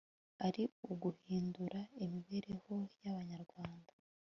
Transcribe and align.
ari 0.47 0.63
uguhindura 0.91 1.79
imibereho 2.03 2.75
y'abanyarwanda 3.03 3.91